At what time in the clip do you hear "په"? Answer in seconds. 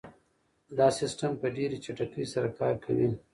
1.41-1.47